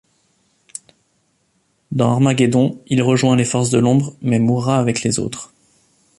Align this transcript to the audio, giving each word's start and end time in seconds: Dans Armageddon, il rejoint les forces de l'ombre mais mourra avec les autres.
Dans 1.91 2.09
Armageddon, 2.13 2.81
il 2.87 3.03
rejoint 3.03 3.35
les 3.35 3.45
forces 3.45 3.69
de 3.69 3.77
l'ombre 3.77 4.15
mais 4.23 4.39
mourra 4.39 4.79
avec 4.79 5.03
les 5.03 5.19
autres. 5.19 5.53